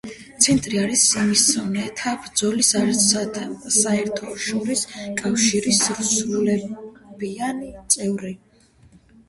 [0.43, 2.71] ცენტრი არის სიმსივნესთან ბრძოლის
[3.77, 8.37] საერთაშორისო კავშირის სრულუფლებიანი წევრი.